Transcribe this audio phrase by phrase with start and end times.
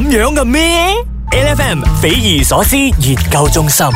[0.00, 0.94] 咁樣嘅咩
[1.32, 3.86] ？L F M 匪夷所思研究中心。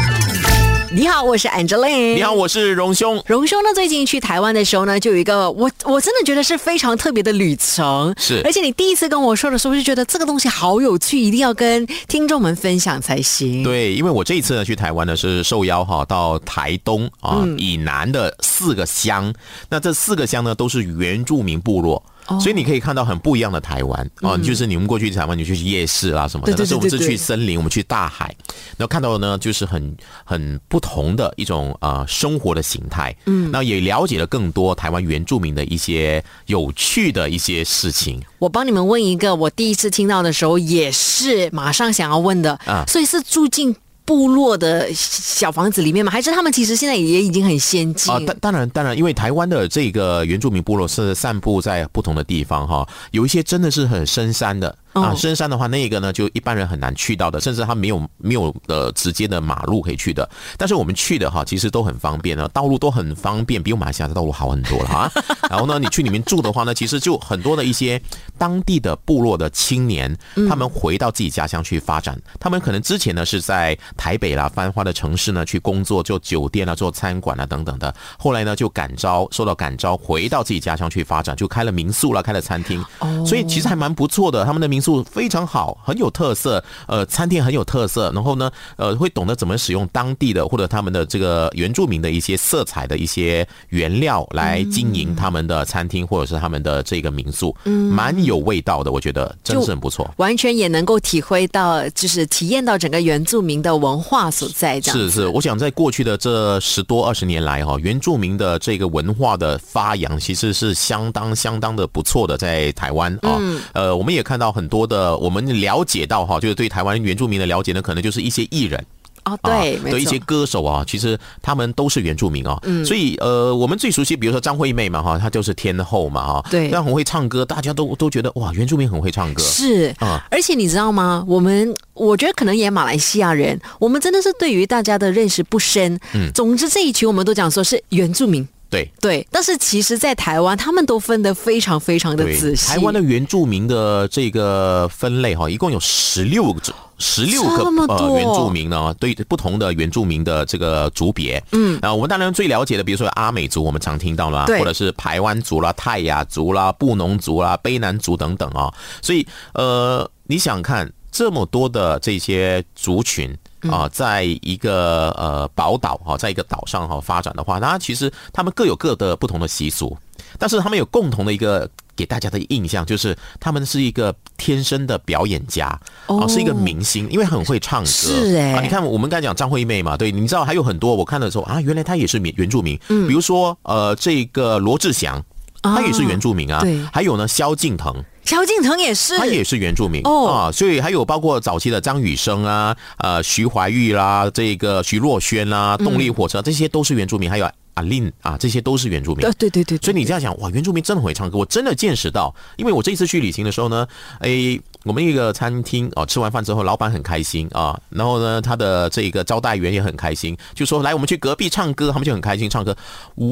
[0.93, 2.17] 你好，我是 Angeline。
[2.17, 3.23] 你好，我是荣兄。
[3.27, 8.15] 荣兄呢，最近去台湾的时候呢，就有一个我我真的觉得是非常特别的旅程。
[8.19, 13.63] 是而且你第一次跟我说的时候，就觉得这个东西好有趣，一定要跟听众们分享才行。
[13.63, 19.33] 对，因为我这一次呢去台湾呢是受邀哈到台东啊、以南的四个乡，
[19.71, 22.03] 那这四个乡呢都是原住民部落。
[22.27, 22.39] 哦。
[22.41, 28.35] 所以你可以看到很不一样的台湾啊，就是你们过去台湾，你去夜市啦什么的，但是我们是去森林，我们去大海，
[28.77, 38.23] 然后看到的呢就是很很不同的一种呃生活的形态，嗯，那也了解了更多台湾原住民的一些有趣的一些事情。
[38.39, 42.85] 我帮你们问一个，我第一次听到的时候也是马上想要问的啊。
[42.87, 43.75] 所以是住进
[44.05, 46.11] 部落的小房子里面嘛？
[46.11, 48.13] 还是他们其实现在也已经很先进？
[48.13, 54.77] 啊，当当然当然，因为台湾的这个原住民部落是散布在不同的地方哈，有一些真的是很深山的。
[54.95, 60.29] 啊，哦深山的话，那个呢，就一般人很难去到的，甚至它没有没有呃直接的马路可以去的。
[60.57, 65.11] 但是我们去的哈，其实都很方便呢，道路都很方便，比我们马来西亚的道路好很多了啊。
[65.51, 68.01] 然后呢，你去里面住的话呢，其实就很多的一些
[68.39, 70.17] 当地的部落的青年，
[70.49, 72.19] 他们回到自己家乡去发展。
[72.39, 77.95] 他们可能之前呢是在台北啦繁华的城市呢去工作，做酒店啊、做餐馆啊等等的。
[78.19, 82.83] 后来呢就感召，受到感召，回到自己家乡去发展，就开了民宿啦，开了餐厅。
[83.01, 100.13] 哦所以其实还蛮不错的，他们的民宿非常好，很有特色，呃，餐厅很有特色，然后呢，呃，会懂得怎么使用当地的或者他们的这个原住民的一些色彩的一些原料来经营他们的餐厅或者是他们的这个民宿，嗯，蛮有味道的，我觉得真是很不错。
[100.19, 113.41] 完全也能够体会到，就是体验到整个原住民的文化所在，这样是是，我想在过去的这十多二十年来哈，原住民的这个文化的发扬其实是相当相当的不错的，在台湾啊，
[113.73, 118.85] 呃，我们也看到很多的，我们了解到哈，就是对台湾原住民的了解呢，可能就是一些艺人。
[119.25, 131.25] 哦，对，啊、没错的一些歌手啊，其实他们都是原住民啊，嗯所以呃，我们最熟悉，比如说张惠妹嘛哈，她就是天后嘛哈，对但很会唱歌，大家都都觉得哇，原住民很会唱歌，是啊而且你知道吗？
[131.27, 135.99] 我们我觉得可能也马来西亚人，我们真的是对于大家的认识不深。
[136.13, 138.47] 嗯，总之这一群我们都讲说是原住民。
[138.75, 138.91] 对。
[139.01, 142.67] 对，但是其实，在台湾，他们都分得非常非常的仔，细。
[142.67, 146.61] 台湾的原住民的这个分类哈，一共有十六个。
[146.97, 163.37] 十六个呃原住民呢，对不同的原住民的这个族别，嗯，啊，我们当然最了解的，比如说阿美族，我们常听到啦，或者是排湾族啦、泰雅族啦、布农族啦、卑南族等等啊，所以呃，你想看这么多的这些族群。
[163.71, 169.97] 啊，在一个呃宝岛哈，在一个岛上哈发展的话，那其实他们各有各的不同的习俗，
[170.39, 177.87] 但是他们有共同的一个给大家的印象，就是他们是一个天生的表演家，哦，是一个明星，因为很会唱歌。
[177.87, 185.25] 是欸啊，你看我们刚才讲张惠妹嘛，对，你知道还有很多，我看的时候啊，原来她也是原原住民，嗯，比如说呃这个罗志祥，
[185.65, 187.95] 他也是原住民啊，对还有呢萧敬腾。
[188.25, 199.33] 萧敬腾也是，他也是原住民哦啊，所以还有包括早期的张雨生啊、呃徐怀钰啦、这个徐若瑄啦、动力火车、这些都是原住民，还有阿令啊，这些都是原住民呃。
[199.35, 202.35] 对对对对，所以你这样想，哇，原住民真的很会唱歌，我真的见识到。
[202.57, 203.87] 因为我这一次去旅行的时候呢，
[204.21, 212.77] 诶，我们一个餐厅哦，吃完饭之后，老板很开心啊，然后呢，他的这个招待员也很开心，就说来我们去隔壁唱歌，他们就很开心唱歌。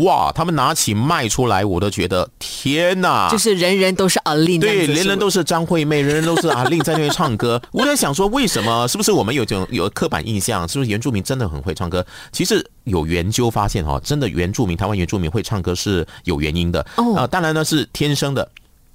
[0.05, 7.61] 哇，他们拿起麦出来，我都觉得天哪，就是人人都是阿令，对，人人都是张惠妹，人人都是阿令在那边唱歌。
[7.71, 8.89] 我在想说，为什么？
[8.89, 10.67] 是不是我们有这种有刻板印象？
[10.67, 12.05] 是不是原住民真的很会唱歌？
[12.33, 16.81] 其实有研究发现，哈，真的原住民，台湾原住民会唱歌是有原因的。
[16.97, 18.49] 哦呃，当然呢是天生的。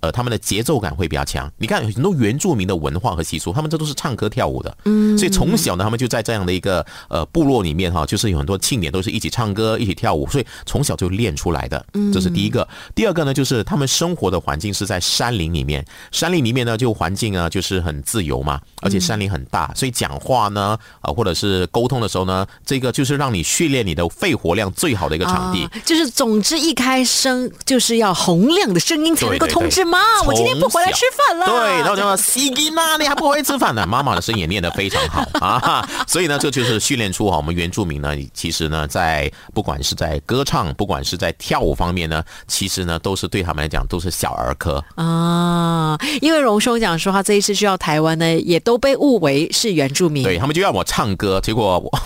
[0.08, 1.52] 呃，他们的节奏感会比较强。
[1.58, 4.78] 你看很多原住民的文化和习俗，他们这都是唱歌跳舞的。
[4.86, 11.86] 嗯，所以从小呢，他们就在这样的一个呃部落里面哈，就是有很多庆典都是一起唱歌、一起跳舞，所以从小就练出来的。
[11.94, 12.66] 嗯，这是第一个。
[12.96, 25.66] 第二个呢，就是他们生活的环境是在山林里面，山林里面呢就环境啊就是很自由嘛，而且山林很大，所以讲话呢啊、呃或者是沟通的时候呢，这个就是让你训练你的肺活量最好的一个场地。
[25.66, 31.46] 啊就是总之一开声就是要洪亮的声音才能够通知妈，我今天不回来吃饭了。
[31.46, 33.86] 对，然后就说西吉娜，你还不回来吃饭呢？
[33.88, 44.84] 妈妈的声音也念得非常好啊，所以呢，这就是训练出哈我们原住民呢，其实呢，在不管是在歌唱，不管是在跳舞方面呢，其实呢，都是对他们来讲都是小儿科。
[44.96, 50.24] 啊，因为荣兄讲说他这一次去到台湾呢，也都被误为是原住民。
[50.24, 52.00] 对他们就要我唱歌，结果我。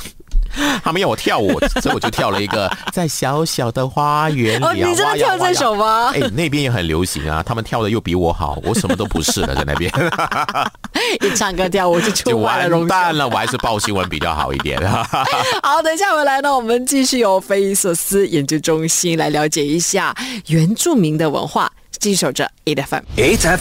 [0.84, 4.70] 他们要我跳舞， 所以我就跳了一个在小小的花园里、啊。
[4.70, 6.12] 哦，你真的跳这首吗？
[6.14, 9.92] 哎，那边也很流行啊，他们跳的又比我好，我什么都不是的，在那边。
[11.22, 12.38] 一唱歌跳舞就就。
[12.38, 14.80] 完蛋了，我还是报新闻比较好一点。
[15.62, 20.16] 好，等一下回来呢，我们继续由匪夷所思研究中心来了解一下
[20.48, 21.72] 原住民的文化。
[22.00, 22.96] 继续守着 A F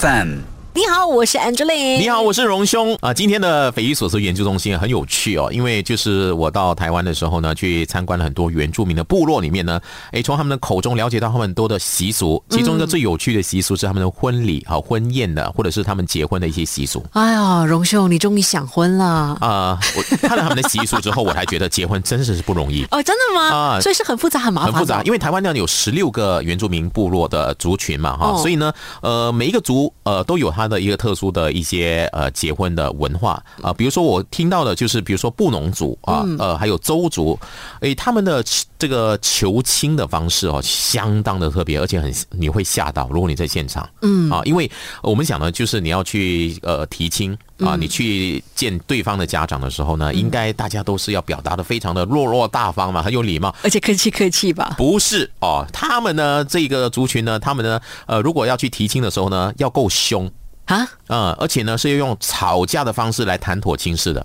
[0.06, 0.49] M。
[0.72, 0.80] 8FM.
[0.80, 1.98] 你好，我是 Angeline。
[1.98, 3.12] 你好，我是荣兄啊。
[3.12, 9.80] 今天的匪夷所思研究中心很有趣哦，因为就是我到台湾的时候呢，去参观了很多原住民的部落里面呢，
[10.12, 17.04] 哎，从他们的口中了解到他们很多的习俗，其中一个最有趣的习俗是他们的婚礼啊、婚宴的，或者是他们结婚的一些习俗。
[17.12, 19.36] 哎呀，荣兄，你终于想婚了。
[19.40, 22.84] 啊、我看了他们的习俗之后，我才觉得结婚真的是不容易。
[22.92, 23.56] 哦，真的吗？
[23.56, 24.72] 啊所以是很复杂、很麻烦。
[24.72, 37.38] 很复杂，因为台湾呢有十六个原住民部落的族群嘛，哈、哦所以呢，呃，每一个族呃都有它的一个特殊的一些呃结婚的文化啊、比如说我听到的就是，比如说布农族啊，呃，还有周族，
[37.80, 38.44] 诶，他们的
[38.78, 44.70] 这个求亲的方式哦，相当的特别，而且很你会吓到，如果你在现场，嗯啊，因为
[45.02, 47.36] 我们想呢，就是你要去呃提亲。
[47.60, 53.54] 啊，你去见对方的家长的时候呢，应该大家都是要表达的非常的落落大方嘛，很有礼貌。
[53.62, 54.74] 而且客气客气吧。
[54.78, 60.30] 不是哦，他们呢这个族群呢，他们呢呃，如果要去提亲的时候呢，要够凶，
[60.70, 64.24] 啊，嗯，而且呢是要用吵架的方式来谈妥亲事的。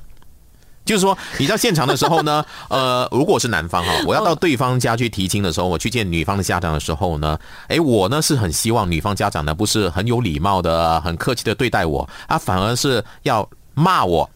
[0.86, 7.40] 就是说，你到现场的时候呢， 呃，如果是男方哈，我要到对方家去提亲的时候，我去见女方的家长的时候呢，
[7.70, 14.30] 诶，我呢是很希望女方家长呢不是很有礼貌的、很客气的对待我，啊反而是要骂我。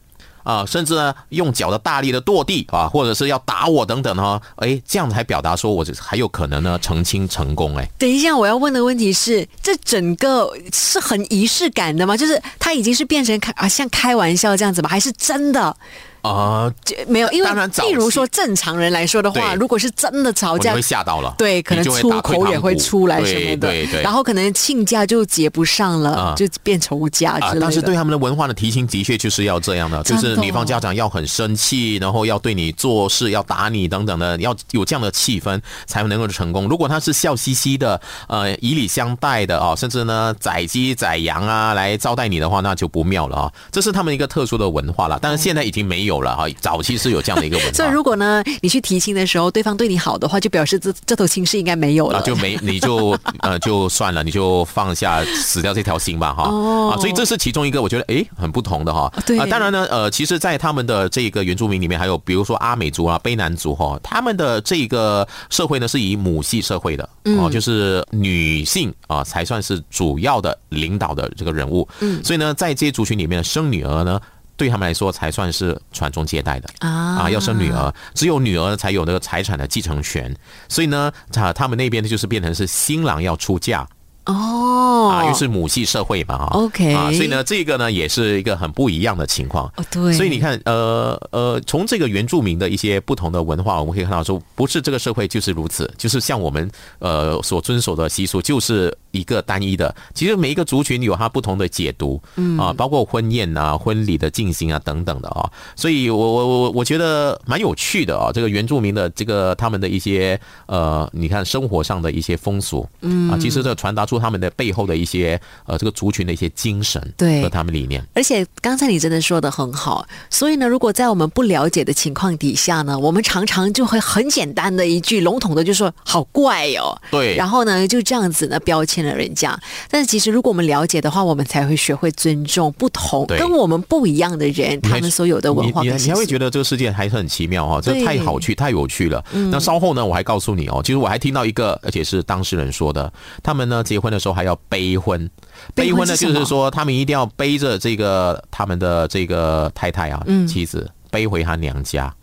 [0.44, 7.90] 啊，甚至呢，用脚的大力的跺地啊，或者是要打我等等哈，哎，这样才表达说我这还有可能呢澄清成功哎。
[7.98, 12.16] 等一下，我要问的问题是，这整个是很仪式感的吗？
[12.16, 14.90] 就是他已经是变成开啊，像开玩笑这样子吗？
[14.90, 15.76] 还是真的？
[16.22, 17.50] 啊，就没有，因为
[17.84, 26.36] 例如说正常人来说的话，如果是真的吵架会，吓到了，对，可能粗你就会打退口也会出来什么的，对对对，然后可能亲家就结不上了，啊。
[26.40, 27.62] 就变仇家之啊，类的。
[27.62, 36.68] 但是对他们的文化的提醒的确就是要这样的，就是女方家长要很生气，然后要对你做事，要打你等等的，要有这样的气氛才能够成功。
[36.70, 43.54] 如果他是笑嘻嘻的，呃，以礼相待的啊，甚至呢宰鸡宰羊啊来招待你的话，那就不妙了啊。
[43.72, 46.46] 这是他们一个特殊的文化了，但是现在已经没有了哈。
[46.60, 52.20] 早期是有这样的一个文化，所以如果呢，你去提亲的时候，对方对你好的话，就表示这这头亲是应该没有了。
[52.20, 59.12] 那就没你就呃就算了，你就放下死掉这条心吧哈、哦啊，所以这是其中一个我觉得诶很不同的哈。
[59.26, 67.08] 对啊，当然呢，呃，其实，在他们的这个原住民里面，还有比如说阿美族啊、卑南族哈，他们的这个社会呢是以母系社会的
[67.38, 71.88] 哦、就是女性啊才算是主要的领导的这个人物。
[72.00, 74.20] 嗯，所以呢，在这些族群里面生女儿呢。
[74.60, 76.70] 对他们来说，才算是传宗接代的。
[76.80, 76.90] 啊。
[77.20, 80.36] 啊，要生女儿，只有女儿才有那个财产的继承权。
[80.68, 83.88] 所以呢，他，他们那边呢就是变成是新郎要出嫁，
[84.26, 89.66] 哦，啊，又是母系社会嘛，啊 OK 啊，所以呢，这个呢也是一个很不一样的情况。
[89.78, 96.70] 哦对，所以你看，呃呃，从这个原住民的一些不同的文化，我们可以看到说，不是这个社会就是如此，就是像我们
[97.00, 99.94] 呃所遵守的习俗就是一个单一的。
[100.14, 105.50] 其实每一个族群有它不同的解读，嗯啊，包括婚宴啊、婚礼的进行啊等等的啊。
[105.76, 118.06] 所以我我我我觉得蛮有趣的啊，这个原住民的这个他们的一些呃，你看生活上的一些风俗，嗯啊，其实这传达出他们的背后的一些呃这个族群的一些精神，对和他们理念。
[118.14, 129.60] 而且刚才你真的说的很好，所以呢，如果在我们不了解的情况底下呢，我们常常就会很简单的一句笼统的就说好怪哦，对然后呢就这样子呢标签了人家。
[129.90, 139.24] 但是其实如果我们了解的话，我们才会学会尊重不同跟我们不一样的人，他们所有的文化你你还会觉得这个世界还是很奇妙哈、这太好趣、太有趣了。
[139.52, 143.12] 那稍后呢，我还告诉你哦，其实我还听到一个，而且是当事人说的，
[143.44, 145.30] 他们呢结婚的时候还要背婚。
[145.76, 152.14] 背婚呢，就是说他们一定要背着这个他们的这个太太啊，嗯妻子背回她娘家。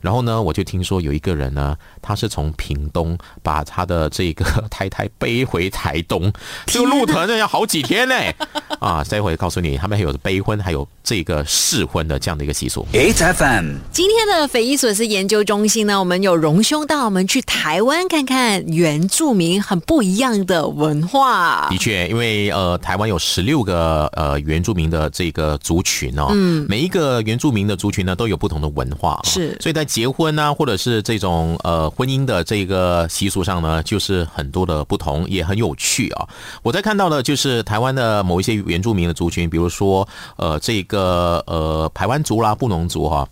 [0.00, 6.32] 然后呢，我就听说有一个人呢，他是从屏东把他的这个 太太背回台东，
[6.66, 8.14] 这个路程要好几天呢。
[8.80, 12.86] 啊，待会告诉你，他们还有背婚，还有这个试婚的这样的一个习俗。
[12.92, 13.74] 8FM.
[13.92, 21.76] 今天的匪夷所思研究中心呢，我们有荣兄带我们去台湾看看原住民很不一样的文化的。
[21.76, 36.28] 确，因为呃，台湾有十六个呃原住民的这个族群哦，嗯，每一个原住民的族群呢都有不同的文化、哦，是所以在结婚啊，或者是这种呃婚姻的这个习俗上呢，就是很多的不同，也很有趣啊、
[36.62, 40.06] 我在看到的就是台湾的某一些原住民的族群，比如说
[40.36, 43.28] 呃这个呃排湾族啦、布农族哈、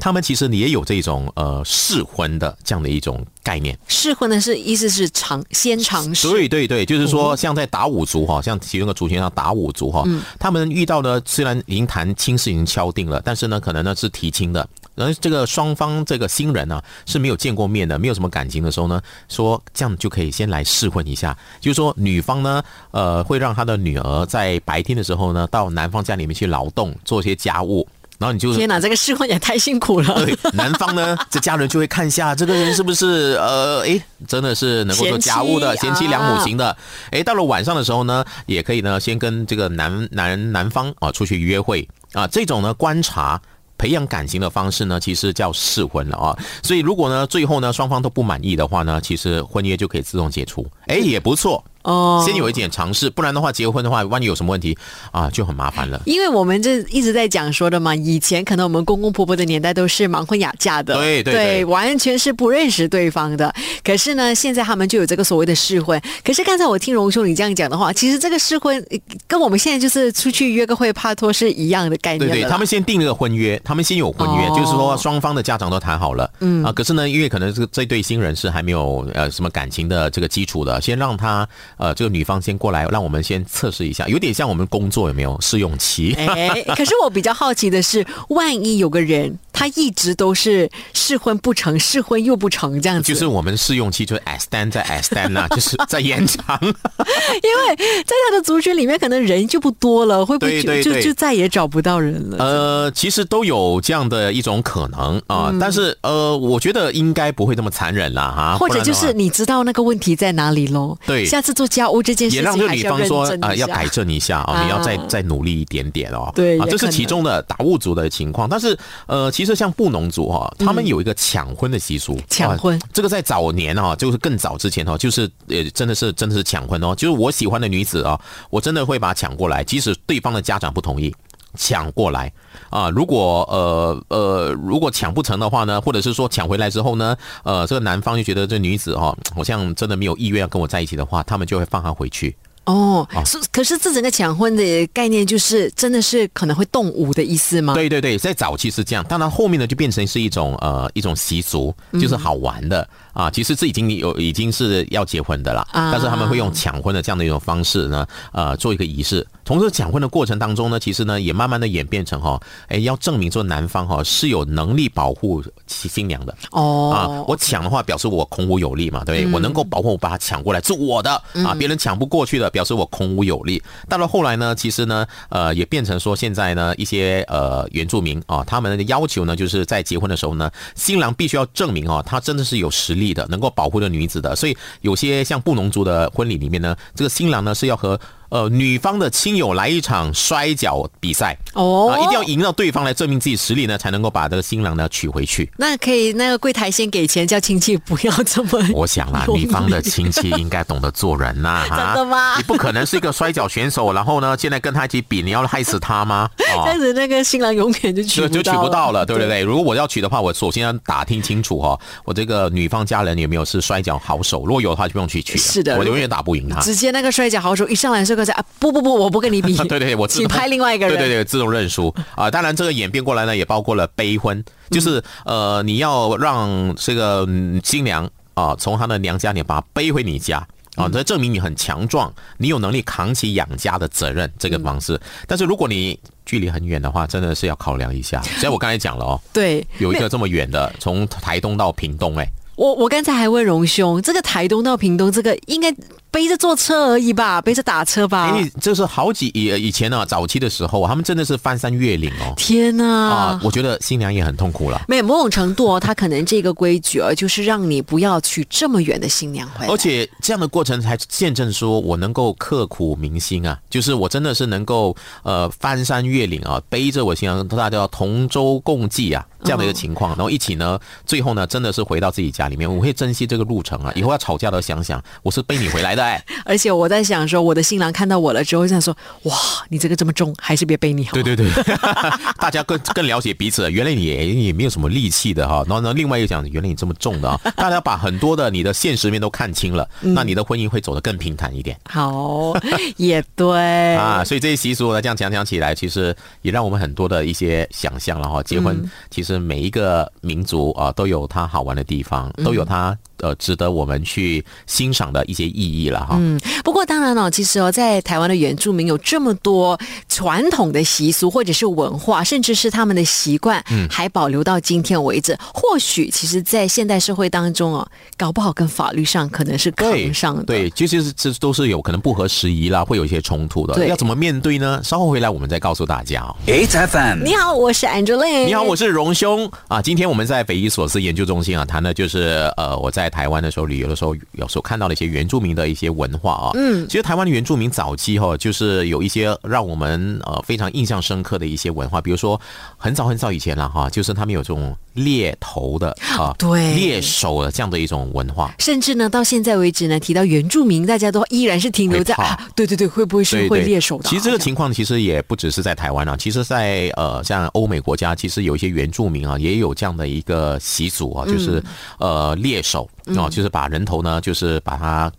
[0.00, 3.78] 他们其实也有这种呃试婚的这样的一种概念。
[3.86, 10.02] 试婚呢是意思是尝先尝试，对对对，就是说像在打五族哈，像其中一个族群上打五族哈，
[10.38, 14.66] 他们遇到呢虽然已经谈亲事已经敲定了，但是呢可能呢是提亲的。
[14.96, 27.86] 然后这个双方这个新人呢是没有见过面的，没有什么感情的时候呢，说这样就可以先来试婚一下，就是说女方呢，呃，会让她的女儿在白天的时候呢，到男方家里面去劳动，做些家务，
[28.18, 30.14] 然后你就天哪，这个试婚也太辛苦了。
[30.24, 36.74] 对，男方呢，这家人就会看一下这个人是不是呃，诶，真的是能够做家务的贤妻良母型的。
[37.10, 43.38] 诶，到了晚上的时候呢，也可以呢，先跟这个男男男方啊出去约会啊，这种呢观察。
[43.78, 46.38] 培养感情的方式呢，其实叫试婚了啊。
[46.62, 50.66] 所以如果呢，最后呢，双方都不满意的话呢，其实婚约就可以自动解除。
[50.86, 51.62] 哎，也不错。
[51.86, 54.76] 哦，先有一点尝试，不然的话，结婚的话，万一有什么问题
[55.12, 56.02] 啊，就很麻烦了。
[56.04, 63.54] 因为我们这一直在讲说的嘛，以前可能我们公公婆婆的年代都是盲婚哑嫁的，对对，完全是不认识对方的。
[63.84, 66.00] 可是呢，现在他们就有这个所谓的试婚。
[66.24, 68.84] 可是刚才我听荣兄你这样讲的话，其实这个试婚
[69.28, 72.28] 跟我们现在就是出去约个会、拍拖是一样的概念。
[72.28, 76.28] 对对，他们先订了个婚约，他们先有婚约，就是说双方的家长都谈好了。
[76.40, 82.56] 嗯啊，可是呢，因为可能这个这对新人是还没有呃什么感情的这个基础的，先让他呃这个女方先。
[82.56, 86.14] 过来，让我们先测试一下，有点像我们工作有没有试用期？
[86.14, 96.58] 哎，可是我比较好奇的是，万一有个人他一直都是试婚不成，试婚又不成，这样子，就是我们试用期就是 S 单在单呐， 就是在延长。
[96.62, 102.38] 因为在他的族群里面，可能人就不多了，会不会就就就再也找不到人了？
[102.38, 108.56] 呃，其实都有这样的一种可能啊，但是呃，我觉得应该不会这么残忍了哈。
[108.58, 110.96] 或者就是你知道那个问题在哪里喽？
[111.06, 112.40] 对，下次做家务这件事。
[112.40, 116.30] 让这个女方说啊，要改正一下啊，你要再再努力一点点哦。
[116.34, 118.48] 对，啊，这是其中的打物族的情况。
[118.48, 122.18] 但是呃，其实像布农族哈，他们有一个抢婚的习俗。
[122.28, 126.94] 抢婚，这个在早年哦，就是更早之前哈，就是呃，真的是真的是抢婚哦。
[126.94, 128.20] 就是我喜欢的女子啊，
[128.50, 131.14] 我真的会把她抢过来，即使对方的家长不同意。
[131.56, 132.32] 抢过来
[132.70, 132.88] 啊！
[132.90, 142.36] 如果呃呃，如果抢不成的话呢，或者是说抢回来之后呢，呃，这个男方就觉得这女子哈，好像真的没有意愿要跟我在一起的话，他们就会放她回去。
[142.64, 147.74] 哦，是，可是这整个抢婚的概念，就是真的是可能会动武的意思吗？
[147.74, 152.88] 对对对，在早期是这样，当然后面呢就变成是一种呃一种习俗，就是好玩的。
[153.12, 159.24] 啊，其实这已经有已经是要结婚的了，但是他们会用抢婚的这样的一种方式呢，呃，做一个仪式。
[159.46, 162.38] 从这抢婚的过程当中呢，其实呢也慢慢的演变成哈，
[162.68, 166.36] 哎，要证明说男方哈是有能力保护新娘的。
[166.50, 171.10] 哦，啊，我抢的话表示我孔武有力嘛，对，我能够保护我把它抢过来是我的
[171.46, 173.62] 啊，别人抢不过去的，表示我孔武有力。
[173.88, 183.06] 到了后来呢，其实呢，呃，也变成说现在呢一些呃原住民啊，他们的要求呢，就是在结婚的时候呢，新郎必须要证明哦，他真的是有实力。
[183.14, 187.98] 的能够保护这女子的，所以有些像布农族的婚礼里面呢，这个新郎呢是要和。
[188.28, 195.50] 呃，女方的亲友来一场摔跤比赛哦，啊，一定要赢到对方来证明自己实力呢，才能够把这个新郎呢娶回去。
[195.56, 198.50] 那可以，那个柜台先给钱，叫亲戚不要这么。
[198.74, 202.36] 我想啊，女方的亲戚应该懂得做人呐， 真的吗？
[202.36, 206.28] 你不可能是一个摔跤选手，然后呢，现在跟他一起比，你要害死他吗？
[206.36, 209.42] 这样子那个新郎永远就娶就娶不到了，对不对？
[209.42, 215.38] 如果我要娶的话，我首先要打听清楚哈，我这个女方家人有没有是摔跤好手，如果有的话就不用去娶。
[215.38, 216.60] 是的，我永远打不赢他。
[216.60, 218.94] 直接那个摔跤好手一上来这个是啊，不不不。
[218.96, 222.30] 我不跟你比， 对对，我请拍另外一个人，对对对，自动认输啊！
[222.30, 227.28] 当然，这个演变过来呢，也包括了悲婚，就是呃，你要让这个
[227.62, 230.38] 新娘啊，从她的娘家里把她背回你家
[230.76, 234.98] 啊，这证明你很强壮，你有能力扛起养家的责任，这个方式。
[235.26, 238.22] 但是如果你距离很远的话，真的是要考量一下。
[238.40, 242.26] 所以我刚才讲了哦，对，有一个这么远的，从台东到屏东，哎。
[242.56, 245.70] 我我刚才还问荣兄，这个台东到屏东，这个应该
[246.16, 247.42] 背着坐车而已吧？
[247.42, 248.30] 背着打车吧？
[248.30, 252.32] 因为这是好几以以前呢，早期的时候，他们真的是翻山越岭哦。
[252.38, 252.86] 天哪！
[252.86, 254.80] 啊，我觉得新娘也很痛苦了。
[254.88, 259.70] 没有某种程度哦，他可能这个规矩啊，就是让你不要娶这么远的新娘回来。
[259.70, 269.22] 而且这样的过程才见证说我能够刻苦铭心啊，就是我真的是能够呃翻山越岭啊，背着我新娘，大家同舟共济啊。
[269.44, 272.74] 这样的一个情况，然后一起呢，最后呢，真的是回到自己家里面。
[272.74, 273.92] 我会珍惜这个路程啊！
[273.94, 276.02] 以后要吵架都想想，我是背你回来的。
[276.06, 276.36] 对？
[276.44, 279.34] 而且我在想说，我的新郎看到我了之后，想说：哇，
[279.68, 281.12] 你这个这么重，还是别背你好。
[281.12, 281.50] 对对对，
[282.38, 283.70] 大家更更了解彼此。
[283.70, 285.64] 原来你也也没有什么力气的哈。
[285.66, 291.76] 然后呢，另外一个讲，原来你这么重的啊，大家把很多的你的现实面都看清了，那你的婚姻会走得更平坦一点。
[291.88, 292.54] 好，
[292.96, 298.42] 也对啊，所以这些习俗呢，这样讲讲起来，其实也让我们很多的一些想象了哈。
[298.42, 302.96] 结婚其实每一个民族啊，都有它好玩的地方，都有它。
[303.18, 305.52] 呃，值得我们去欣赏的一些意
[305.84, 306.16] 义了哈。
[306.20, 315.36] 嗯，不过当然了，其实哦，在台湾的原住民有这么多传统的习俗或者是文化，甚至是他们的习惯，嗯，还保留到今天为止。
[315.54, 320.44] 或许，其实，在现代社会当中哦，搞不好跟法律上可能是杠上的。
[320.44, 323.74] 对，其实这都是有可能不合时宜啦，会有一些冲突的。
[323.74, 324.80] 对，要怎么面对呢？
[324.84, 326.22] 稍后回来我们再告诉大家。
[326.46, 328.44] H F M，你好，我是 Angeline。
[328.44, 329.80] 你好，我是荣兄啊。
[329.80, 333.05] 今天我们在匪夷所思研究中心啊，谈的就是呃，我在。
[333.06, 336.50] 在台湾的时候旅游的时候，有时候看到了一些原住民的一些文化啊。
[336.54, 342.40] 嗯，其实台湾的原住民早期哈，就是有一些让我们呃非常印象深刻的一些文化，比如说
[342.76, 348.52] 很早很早以前了哈，就是他们有这种猎头的啊，对，猎手的这样的一种文化。
[348.58, 354.08] 甚至呢，到现在为止呢，提到原住民，大家都依然是停留在啊，对对对，会不会是会猎手的？
[354.08, 361.62] 其实这个情况其实也不只是在台湾啊，其实在呃像欧美国家，其实有一些原住民啊，也有这样的一个习俗啊，就是
[361.98, 362.88] 呃猎手。
[363.16, 365.12] 哦，就是把人头呢，就是把它。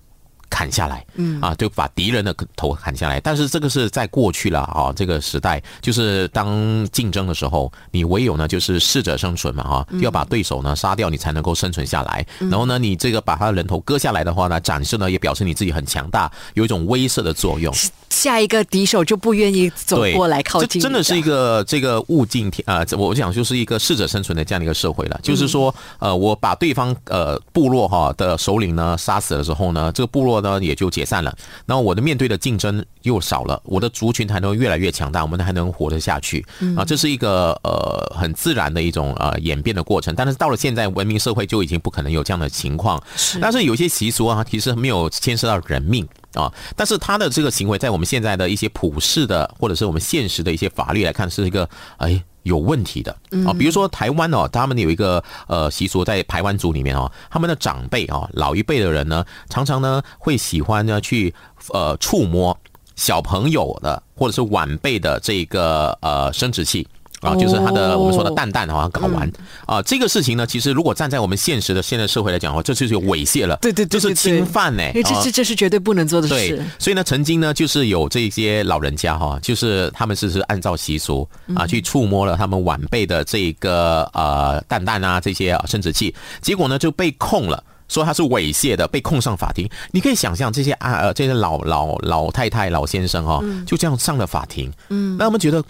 [0.50, 3.20] 砍下来，嗯啊，就把敌人的头砍下来。
[3.20, 12.26] 但是这个是在过去了啊，这个时代就是当竞争的时候，你唯有呢就是适者生存嘛哈，要把对手呢杀掉，你才能够生存下来。
[12.40, 17.74] 然后呢，你这个把他的人头割下来的话呢，展示呢也表示你自己很强大，有一种威慑的作用。
[18.10, 20.82] 下一个敌手就不愿意走过来靠近。
[20.82, 25.20] 真的是一个这个物竞天啊，我讲就是一个适者生存的这样的一个社会了。
[25.22, 30.37] 就是说，呃，我把对方呃部落哈的首领呢杀死了之后呢，这个部落。
[30.42, 36.84] 呢也就解散了，那我的面对的竞争又少了，我的族群才能越来越强大，我们还能活得下去啊！
[36.86, 40.14] 这是一个呃很自然的一种呃演变的过程。
[40.16, 43.02] 但是到了现在文明社会就已经不可能有这样的情况。
[43.42, 52.24] 但是有些习俗啊，其实没有牵涉到人命啊，但是他的这个行为在我们现在的一些普世的或者是我们现实的一些法律来看，是一个哎。
[52.48, 53.12] 有问题的
[53.46, 61.34] 啊，比如说台湾哦，他们有一个呃习俗，在台湾族里面哦，他们的长辈哦，老一辈的人呢，常常呢会喜欢呢去
[61.74, 62.58] 呃触摸
[62.96, 66.88] 小朋友的或者是晚辈的这个呃生殖器。
[67.22, 69.30] 啊，就是他的我们说的蛋蛋好像搞完。
[69.66, 76.64] 啊，这个事情呢，其实如果站在我们现实的现在社会来讲的话，这就是有猥亵了，对对，这是侵犯呢，这这这是绝对不能做的事。
[76.78, 89.68] 所以呢，曾经呢，就是有这些老人家哈，就是他们是是按照习俗啊，去触摸了他们晚辈的这个呃蛋蛋啊这些生殖器，结果呢就被控了，说他是猥亵的，被控上法庭。
[89.92, 95.64] 你可以想象这些啊呃这些老老老太太老先生哈，就这样上了法庭，嗯，那我们觉得。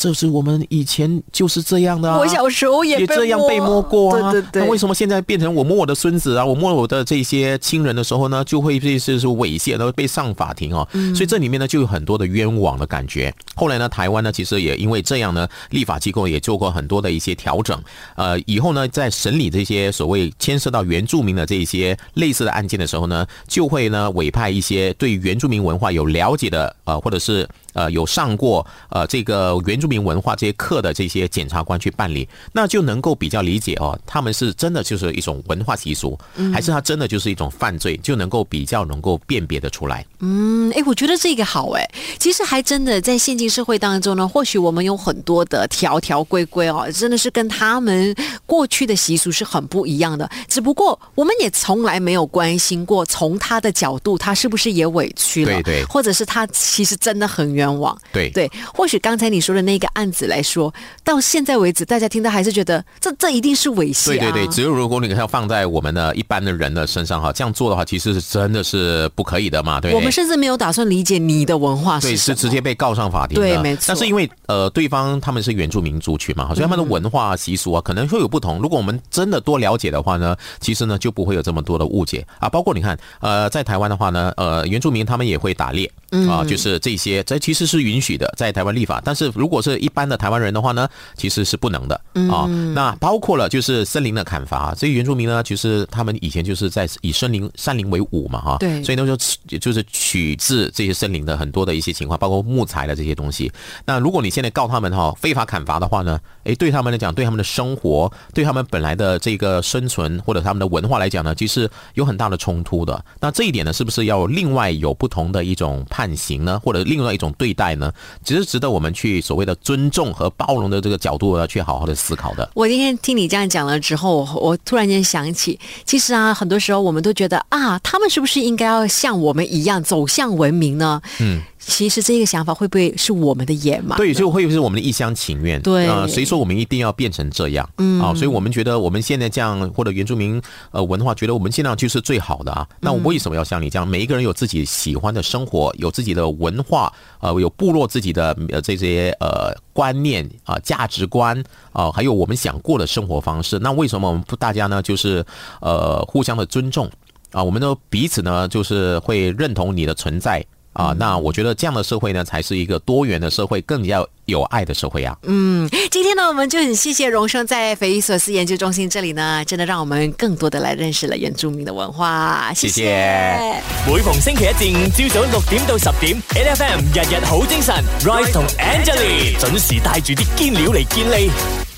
[0.00, 2.16] 这是我们以前就是这样的啊！
[2.16, 4.32] 我小时候也这样被摸过啊！
[4.32, 4.62] 对对对。
[4.62, 6.42] 那为什么现在变成我摸我的孙子啊？
[6.42, 10.88] 我摸我的这些亲人的时候呢，就会被是是猥亵，然后被上法庭哦。
[11.14, 13.30] 所以这里面呢，就有很多的冤枉的感觉。
[13.54, 17.78] 后来呢，台湾呢，其实也因为这样呢，立法机构也做过很多的一些调整。
[18.16, 27.46] 呃，以后呢，在审理这些所谓牵涉到原住民的这些类似的案件的时候呢，就会呢委派一些对原住民文化有了解的呃，或者是。
[27.72, 36.18] 呃，有上过呃这个原住民文化这些课的这些检察官去办理，那就能够比较理解哦，他们是真的就是一种文化习俗，
[36.52, 40.04] 还是他真的就是一种犯罪，就能够比较能够辨别的出来。
[40.18, 48.12] 嗯，哎，我觉得这个好哎，其实还真的在现今社会当中呢，或许我们有很多的条条规规哦，真的是跟他们
[48.46, 50.28] 过去的习俗是很不一样的。
[50.48, 55.52] 只不过我们也从来没有关心过，从他的角度，他是不是也委屈了？
[55.52, 57.59] 对对，或者是他其实真的很。
[57.60, 60.72] 冤枉，对对，或许刚才你说的那个案子来说，
[61.04, 64.06] 到现在为止，大家听到还是觉得这这一定是猥亵。
[64.06, 69.78] 对对对，只有如果你要放在我们的一般的人的身上哈，这样做的话，其实是真的是不可以的嘛。
[69.78, 73.36] 对，我们甚至没有打算理解你的文化，对，是直接被告上法庭。
[73.36, 73.84] 对，没错。
[73.88, 78.58] 但是因为呃，对方他们是原住民族群嘛，所以他们的文化习俗啊，可能会有不同。
[78.60, 82.48] 如果我们真的多了解的话呢，其实呢就不会有这么多的误解啊。
[82.48, 85.90] 包括你看，呃，在台湾的话呢，呃，原住民他们也会打猎
[86.28, 89.00] 啊，就是这些，这其实是允许的，在台湾立法。
[89.04, 92.46] 但是如果是一般的台湾人的话呢，其实是不能的啊。
[92.74, 99.16] 那包括了就是森林的砍伐，这些原住民呢，其实他们以前就是在以森林山林为伍嘛，哈，对，所以那时候
[99.58, 103.50] 就是取自这些森林的很多的一些情况，包括木材的这些东西。
[103.84, 113.04] 那如果你现在告他们哈非法砍伐的话呢，诶，对他们来讲，对他们的生活，对他们本来的这个生存或者他们的文化来讲呢，其实有很大的冲突的。
[113.20, 117.92] 那这一点呢，是不是要另外有不同的一种判刑呢，或者另外一种对待呢？
[118.24, 122.50] 其实值得我们去所谓的尊重和包容的这个角度呢，去好好的思考的。
[122.54, 131.00] 我今天听你这样讲了之后，我突然间想起，其实啊，很多时候我们都觉得啊，他们是不是应该要像我们一样走向文明呢？
[131.18, 131.42] 嗯。
[131.60, 133.96] 其实这个想法会不会是我们的野蛮？
[133.98, 135.60] 对，就会是我们的一厢情愿。
[135.60, 137.68] 对啊，谁说我们一定要变成这样？
[137.76, 142.66] 嗯啊，所以我们觉得我们现在这样，或者原住民呃文化，觉得我们现在就是最好的啊。
[142.80, 143.86] 那我为什么要像你这样？
[143.86, 151.42] 每一个人有自己喜欢的生活，有自己的文化，呃，有部落自己的呃这些呃观念啊价值观
[151.72, 153.58] 啊，还有我们想过的生活方式。
[153.58, 154.80] 那为什么我们不大家呢？
[154.80, 155.24] 就是
[155.60, 156.90] 呃互相的尊重
[157.32, 160.42] 啊，我们都彼此呢就是会认同你的存在。
[160.72, 165.16] 啊，那我觉得这样的社会呢，才是一个多元的社会，更加有爱的社会啊。
[165.24, 172.52] 嗯，今天呢，我们就很谢谢荣生在匪夷所思研究中心这里呢，真的让我们更多的来认识了原住民的文化。
[172.54, 173.60] 谢谢。
[173.84, 181.69] 每逢星期一至五朝早六點到十點，N F M 日日好精神，Rise 同 Angelie 準時帶住啲堅料嚟健利。